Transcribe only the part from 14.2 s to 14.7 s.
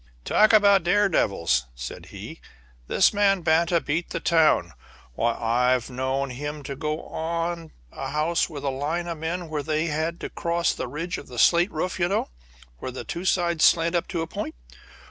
a point.